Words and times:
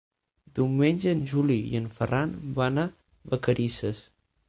Diumenge 0.59 1.13
en 1.17 1.21
Juli 1.33 1.59
i 1.75 1.79
en 1.83 1.87
Ferran 1.99 2.35
van 2.59 2.85
a 2.85 2.89
Vacarisses. 3.35 4.07